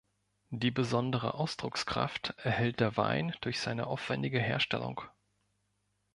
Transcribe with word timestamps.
Die 0.49 0.71
besondere 0.71 1.35
Ausdruckskraft 1.35 2.33
erhält 2.37 2.79
der 2.79 2.97
Wein 2.97 3.35
durch 3.41 3.59
seine 3.61 3.85
aufwändige 3.85 4.39
Herstellung. 4.39 5.01